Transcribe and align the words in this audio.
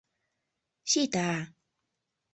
Сита!.. 0.91 1.27